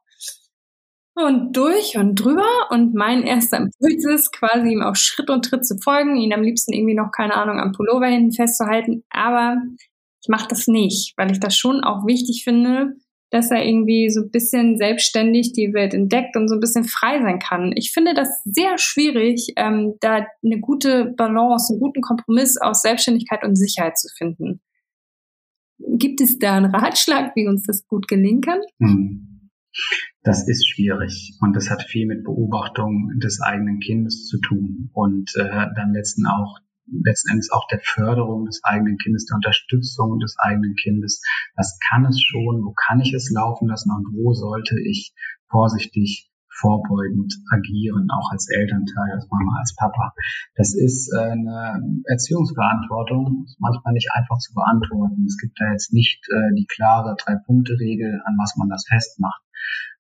[1.16, 2.48] und durch und drüber.
[2.70, 6.42] Und mein erster Impuls ist quasi ihm auf Schritt und Tritt zu folgen, ihn am
[6.42, 9.04] liebsten irgendwie noch, keine Ahnung, am Pullover hinten festzuhalten.
[9.10, 9.58] Aber
[10.22, 12.96] ich mache das nicht, weil ich das schon auch wichtig finde,
[13.30, 17.22] dass er irgendwie so ein bisschen selbstständig die Welt entdeckt und so ein bisschen frei
[17.22, 17.72] sein kann.
[17.76, 23.44] Ich finde das sehr schwierig, ähm, da eine gute Balance, einen guten Kompromiss aus Selbstständigkeit
[23.44, 24.62] und Sicherheit zu finden.
[25.80, 28.60] Gibt es da einen Ratschlag, wie uns das gut gelingen kann?
[28.80, 29.50] Hm.
[30.24, 35.32] Das ist schwierig und das hat viel mit Beobachtung des eigenen Kindes zu tun und
[35.38, 36.60] äh, dann letzten auch
[37.04, 41.22] letzten Endes auch der Förderung des eigenen Kindes, der Unterstützung des eigenen Kindes.
[41.56, 42.64] Was kann es schon?
[42.64, 43.92] Wo kann ich es laufen lassen?
[43.92, 45.14] Und wo sollte ich
[45.50, 50.14] vorsichtig vorbeugend agieren, auch als Elternteil, als Mama, als Papa.
[50.56, 55.26] Das ist äh, eine Erziehungsverantwortung, ist manchmal nicht einfach zu beantworten.
[55.26, 59.42] Es gibt da jetzt nicht äh, die klare Drei-Punkte-Regel, an was man das festmacht.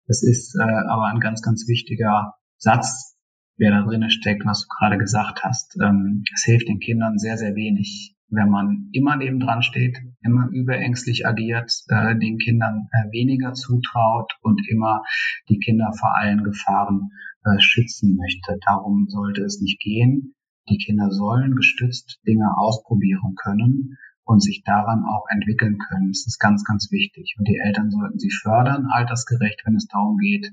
[0.07, 3.15] Das ist äh, aber ein ganz, ganz wichtiger Satz,
[3.59, 5.77] wer da drin steckt, was du gerade gesagt hast.
[5.81, 11.27] Ähm, es hilft den Kindern sehr, sehr wenig, wenn man immer nebendran steht, immer überängstlich
[11.27, 15.03] agiert, äh, den Kindern äh, weniger zutraut und immer
[15.49, 17.11] die Kinder vor allen Gefahren
[17.43, 18.57] äh, schützen möchte.
[18.65, 20.35] Darum sollte es nicht gehen.
[20.69, 26.09] Die Kinder sollen gestützt Dinge ausprobieren können und sich daran auch entwickeln können.
[26.09, 27.35] Das ist ganz, ganz wichtig.
[27.39, 30.51] Und die Eltern sollten sie fördern, altersgerecht, wenn es darum geht,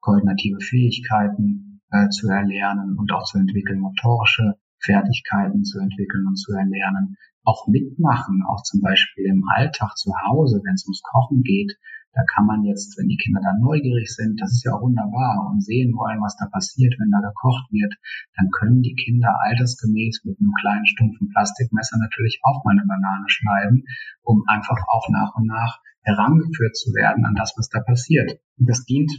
[0.00, 6.52] koordinative Fähigkeiten, äh, zu erlernen und auch zu entwickeln, motorische Fertigkeiten zu entwickeln und zu
[6.52, 7.16] erlernen.
[7.44, 11.78] Auch mitmachen, auch zum Beispiel im Alltag zu Hause, wenn es ums Kochen geht.
[12.12, 15.52] Da kann man jetzt, wenn die Kinder dann neugierig sind, das ist ja auch wunderbar
[15.52, 17.92] und sehen wollen, was da passiert, wenn da gekocht wird,
[18.36, 23.28] dann können die Kinder altersgemäß mit einem kleinen stumpfen Plastikmesser natürlich auch mal eine Banane
[23.28, 23.84] schneiden,
[24.24, 28.40] um einfach auch nach und nach herangeführt zu werden an das, was da passiert.
[28.56, 29.12] Und das dient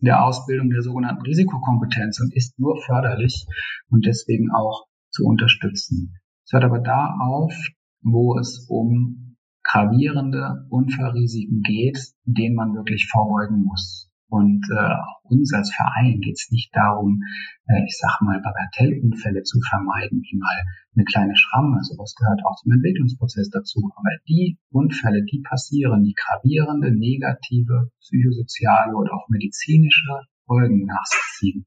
[0.00, 3.46] der Ausbildung der sogenannten Risikokompetenz und ist nur förderlich
[3.88, 6.18] und deswegen auch zu unterstützen.
[6.44, 7.54] Es hört aber da auf,
[8.02, 14.05] wo es um gravierende Unfallrisiken geht, denen man wirklich vorbeugen muss.
[14.28, 17.22] Und äh, uns als Verein geht es nicht darum,
[17.66, 20.62] äh, ich sag mal, Bagatellunfälle zu vermeiden, wie mal
[20.94, 21.78] eine kleine Schramme.
[21.82, 23.90] Sowas gehört auch zum Entwicklungsprozess dazu.
[23.94, 31.26] Aber die Unfälle, die passieren, die gravierende, negative, psychosoziale oder auch medizinische Folgen nach sich
[31.38, 31.66] ziehen,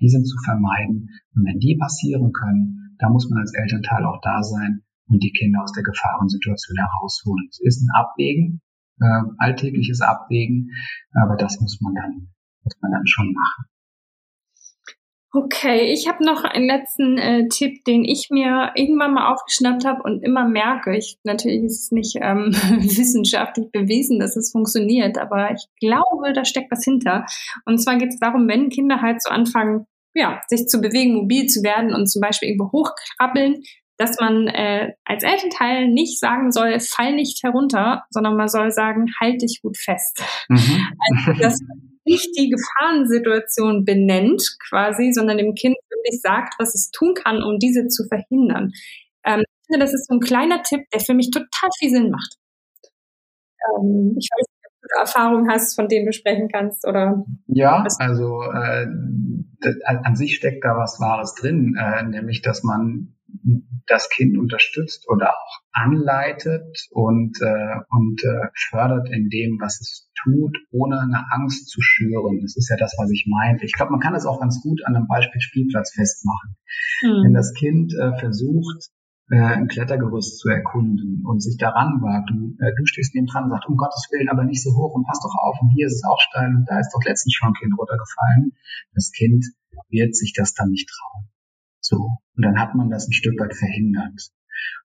[0.00, 1.10] die sind zu vermeiden.
[1.34, 5.32] Und wenn die passieren können, da muss man als Elternteil auch da sein und die
[5.32, 7.46] Kinder aus der Gefahrensituation herausholen.
[7.50, 8.62] Es ist ein Abwägen,
[9.00, 10.70] äh, alltägliches Abwägen,
[11.12, 12.28] aber das muss man dann,
[12.64, 13.64] muss man dann schon machen.
[15.32, 20.02] Okay, ich habe noch einen letzten äh, Tipp, den ich mir irgendwann mal aufgeschnappt habe
[20.02, 20.96] und immer merke.
[20.96, 22.46] Ich, natürlich ist es nicht ähm,
[22.80, 27.26] wissenschaftlich bewiesen, dass es funktioniert, aber ich glaube, da steckt was hinter.
[27.64, 31.46] Und zwar geht es darum, wenn Kinder halt so anfangen, ja, sich zu bewegen, mobil
[31.46, 33.62] zu werden und zum Beispiel irgendwo hochkrabbeln,
[34.00, 39.12] dass man äh, als Elternteil nicht sagen soll, fall nicht herunter, sondern man soll sagen,
[39.20, 40.24] halt dich gut fest.
[40.48, 40.56] Mhm.
[40.56, 46.90] Also, dass man nicht die Gefahrensituation benennt quasi, sondern dem Kind wirklich sagt, was es
[46.90, 48.72] tun kann, um diese zu verhindern.
[49.22, 52.10] Ähm, ich finde, das ist so ein kleiner Tipp, der für mich total viel Sinn
[52.10, 52.36] macht.
[53.76, 57.22] Ähm, ich weiß nicht, ob du Erfahrungen hast, von denen du sprechen kannst oder.
[57.48, 58.86] Ja, also äh,
[59.84, 63.14] an sich steckt da was Wahres drin, äh, nämlich dass man
[63.86, 70.10] das Kind unterstützt oder auch anleitet und, äh, und äh, fördert in dem, was es
[70.22, 72.40] tut, ohne eine Angst zu schüren.
[72.42, 73.64] Das ist ja das, was ich meinte.
[73.64, 76.56] Ich glaube, man kann das auch ganz gut an einem Beispiel Spielplatz festmachen.
[77.02, 77.24] Mhm.
[77.24, 78.90] Wenn das Kind äh, versucht,
[79.30, 83.44] äh, ein Klettergerüst zu erkunden und sich daran wagt und äh, du stehst neben dran
[83.44, 85.86] und sagst, um Gottes Willen, aber nicht so hoch und pass doch auf und hier
[85.86, 88.52] ist es auch steil und da ist doch letztens schon ein Kind runtergefallen.
[88.94, 89.46] Das Kind
[89.88, 91.30] wird sich das dann nicht trauen.
[91.80, 91.96] So.
[92.36, 94.30] Und dann hat man das ein Stück weit verhindert.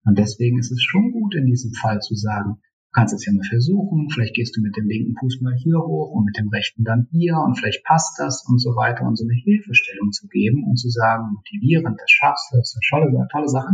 [0.03, 3.33] Und deswegen ist es schon gut in diesem Fall zu sagen, du kannst es ja
[3.33, 6.49] mal versuchen, vielleicht gehst du mit dem linken Fuß mal hier hoch und mit dem
[6.49, 10.27] rechten dann hier und vielleicht passt das und so weiter und so eine Hilfestellung zu
[10.27, 13.73] geben und zu sagen, motivierend, das schaffst du, das ist eine tolle, tolle Sache.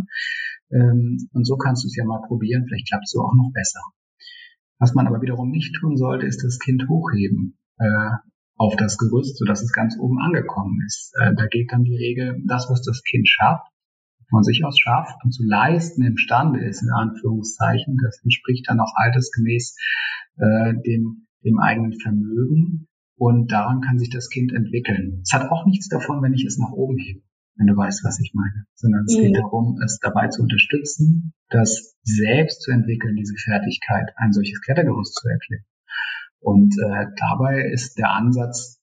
[0.71, 3.81] Ähm, und so kannst du es ja mal probieren, vielleicht klappt es auch noch besser.
[4.79, 7.57] Was man aber wiederum nicht tun sollte, ist das Kind hochheben.
[8.61, 11.13] Auf das Gerüst, sodass es ganz oben angekommen ist.
[11.19, 13.65] Äh, da geht dann die Regel, das, was das Kind schafft,
[14.29, 18.93] von sich aus schafft und zu leisten imstande ist, in Anführungszeichen, das entspricht dann auch
[18.95, 19.75] altersgemäß
[20.37, 22.87] äh, dem, dem eigenen Vermögen.
[23.17, 25.21] und daran kann sich das Kind entwickeln.
[25.23, 27.21] Es hat auch nichts davon, wenn ich es nach oben hebe,
[27.55, 29.21] wenn du weißt, was ich meine, sondern es mhm.
[29.21, 35.15] geht darum, es dabei zu unterstützen, das selbst zu entwickeln, diese Fertigkeit, ein solches Klettergerüst
[35.15, 35.65] zu erklären.
[36.41, 38.81] Und äh, dabei ist der Ansatz,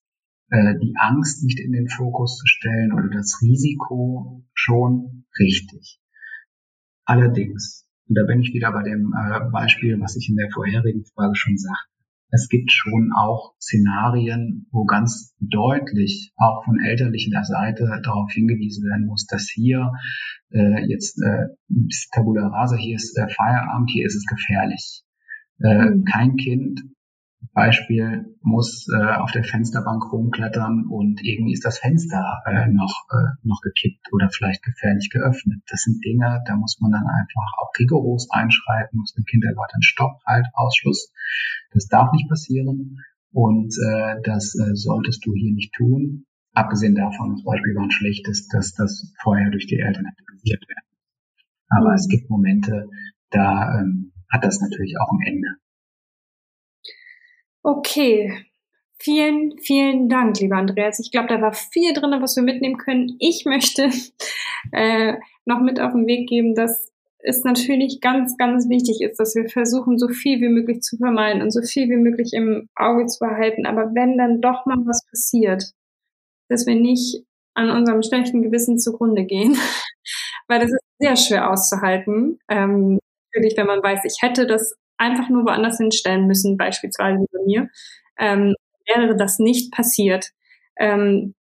[0.50, 6.00] äh, die Angst nicht in den Fokus zu stellen oder das Risiko schon richtig.
[7.04, 11.04] Allerdings, und da bin ich wieder bei dem äh, Beispiel, was ich in der vorherigen
[11.04, 11.88] Frage schon sagte,
[12.30, 19.06] es gibt schon auch Szenarien, wo ganz deutlich auch von elterlicher Seite darauf hingewiesen werden
[19.06, 19.92] muss, dass hier
[20.50, 21.46] äh, jetzt äh,
[22.12, 25.02] Tabula rasa, hier ist äh, Feierabend, hier ist es gefährlich.
[25.60, 26.04] Äh, mhm.
[26.04, 26.82] Kein Kind
[27.54, 33.34] Beispiel muss äh, auf der Fensterbank rumklettern und irgendwie ist das Fenster äh, noch, äh,
[33.42, 35.62] noch gekippt oder vielleicht gefährlich geöffnet.
[35.68, 39.82] Das sind Dinge, da muss man dann einfach auch rigoros einschreiten, muss dem Kind erläutern,
[39.82, 41.12] Stopp, Halt, Ausschluss.
[41.72, 42.98] Das darf nicht passieren
[43.32, 46.24] und äh, das äh, solltest du hier nicht tun.
[46.54, 50.88] Abgesehen davon, das Beispiel war ein schlechtes, dass das vorher durch die Eltern aktivisiert werden.
[51.68, 51.94] Aber mhm.
[51.94, 52.88] es gibt Momente,
[53.30, 55.48] da ähm, hat das natürlich auch ein Ende.
[57.62, 58.44] Okay.
[59.00, 60.98] Vielen, vielen Dank, lieber Andreas.
[60.98, 63.14] Ich glaube, da war viel drin, was wir mitnehmen können.
[63.20, 63.90] Ich möchte
[64.72, 69.34] äh, noch mit auf den Weg geben, dass es natürlich ganz, ganz wichtig ist, dass
[69.34, 73.06] wir versuchen, so viel wie möglich zu vermeiden und so viel wie möglich im Auge
[73.06, 73.66] zu behalten.
[73.66, 75.72] Aber wenn dann doch mal was passiert,
[76.48, 79.56] dass wir nicht an unserem schlechten Gewissen zugrunde gehen,
[80.48, 82.38] weil das ist sehr schwer auszuhalten.
[82.48, 82.98] Ähm,
[83.32, 87.68] natürlich, wenn man weiß, ich hätte das einfach nur woanders hinstellen müssen, beispielsweise bei mir,
[88.18, 88.54] ähm,
[88.86, 90.30] wäre das nicht passiert.
[90.78, 91.34] Ähm,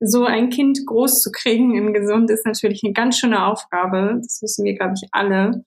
[0.00, 4.18] so ein Kind groß zu kriegen in gesund ist natürlich eine ganz schöne Aufgabe.
[4.22, 5.64] Das wissen wir, glaube ich, alle.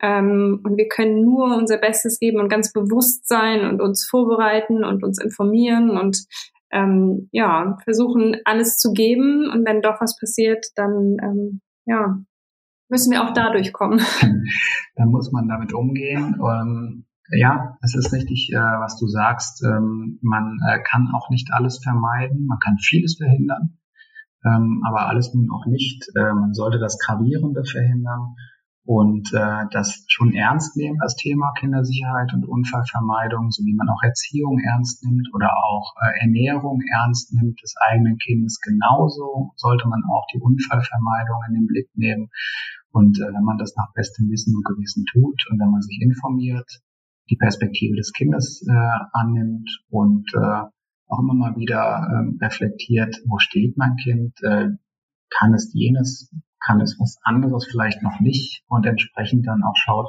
[0.00, 4.84] Ähm, und wir können nur unser Bestes geben und ganz bewusst sein und uns vorbereiten
[4.84, 6.24] und uns informieren und
[6.72, 9.50] ähm, ja, versuchen, alles zu geben.
[9.50, 12.18] Und wenn doch was passiert, dann ähm, ja,
[12.94, 13.98] müssen wir auch dadurch kommen.
[14.94, 16.36] Dann muss man damit umgehen.
[16.38, 19.64] Ähm, ja, es ist richtig, äh, was du sagst.
[19.64, 22.46] Ähm, man äh, kann auch nicht alles vermeiden.
[22.46, 23.78] Man kann vieles verhindern,
[24.44, 26.06] ähm, aber alles nun auch nicht.
[26.14, 28.36] Äh, man sollte das Gravierende verhindern
[28.84, 34.02] und äh, das schon ernst nehmen, das Thema Kindersicherheit und Unfallvermeidung, so wie man auch
[34.02, 38.60] Erziehung ernst nimmt oder auch äh, Ernährung ernst nimmt des eigenen Kindes.
[38.60, 42.28] Genauso sollte man auch die Unfallvermeidung in den Blick nehmen.
[42.94, 45.98] Und äh, wenn man das nach bestem Wissen und Gewissen tut und wenn man sich
[46.00, 46.80] informiert,
[47.28, 50.62] die Perspektive des Kindes äh, annimmt und äh,
[51.08, 54.68] auch immer mal wieder äh, reflektiert, wo steht mein Kind, äh,
[55.28, 60.06] kann es jenes, kann es was anderes vielleicht noch nicht und entsprechend dann auch schaut,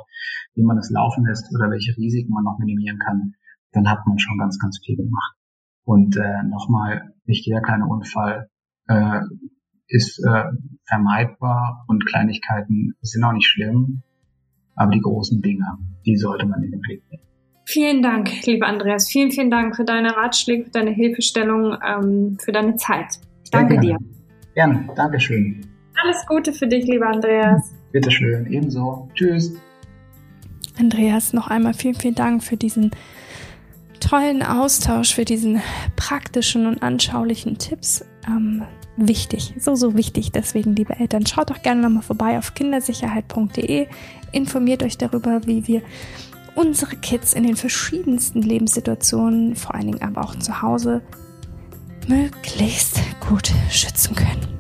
[0.54, 3.34] wie man es laufen lässt oder welche Risiken man noch minimieren kann,
[3.72, 5.36] dann hat man schon ganz, ganz viel gemacht.
[5.86, 8.48] Und äh, nochmal, nicht jeder kleine Unfall
[8.88, 9.22] äh,
[9.88, 10.44] ist äh,
[10.88, 14.02] vermeidbar und Kleinigkeiten sind auch nicht schlimm,
[14.76, 15.66] aber die großen Dinge,
[16.06, 17.24] die sollte man in den Blick nehmen.
[17.68, 19.10] Vielen Dank, lieber Andreas.
[19.10, 23.20] Vielen, vielen Dank für deine Ratschläge, für deine Hilfestellung, ähm, für deine Zeit.
[23.44, 23.98] Ich danke dir.
[24.54, 25.66] Gerne, Dankeschön.
[26.04, 27.74] Alles Gute für dich, lieber Andreas.
[27.92, 29.10] Bitteschön, ebenso.
[29.16, 29.54] Tschüss.
[30.78, 32.92] Andreas, noch einmal vielen, vielen Dank für diesen
[34.00, 35.62] tollen Austausch, für diesen
[35.96, 38.06] praktischen und anschaulichen Tipps.
[38.28, 38.64] Ähm,
[38.98, 40.32] wichtig, so, so wichtig.
[40.32, 43.88] Deswegen, liebe Eltern, schaut doch gerne nochmal vorbei auf kindersicherheit.de.
[44.32, 45.82] Informiert euch darüber, wie wir
[46.56, 51.02] unsere Kids in den verschiedensten Lebenssituationen, vor allen Dingen aber auch zu Hause,
[52.08, 54.56] möglichst gut schützen können.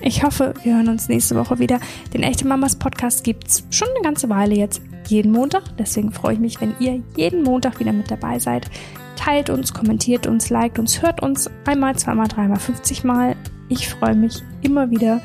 [0.00, 1.80] Ich hoffe, wir hören uns nächste Woche wieder.
[2.14, 5.76] Den Echte Mamas Podcast gibt es schon eine ganze Weile jetzt, jeden Montag.
[5.76, 8.70] Deswegen freue ich mich, wenn ihr jeden Montag wieder mit dabei seid.
[9.16, 13.34] Teilt uns, kommentiert uns, liked uns, hört uns einmal, zweimal, dreimal, 50 Mal.
[13.68, 15.20] Ich freue mich immer wieder,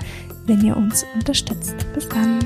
[0.46, 1.76] wenn ihr uns unterstützt.
[1.94, 2.40] Bis dann.